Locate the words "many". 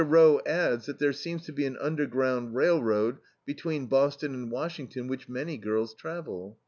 5.29-5.57